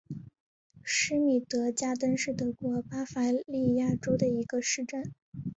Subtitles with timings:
[0.83, 5.13] 施米德加登是德国巴伐利亚州的一个市镇。